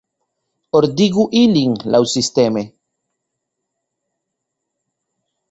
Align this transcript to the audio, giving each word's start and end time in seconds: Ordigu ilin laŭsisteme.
Ordigu 0.77 1.25
ilin 1.41 1.75
laŭsisteme. 1.97 2.65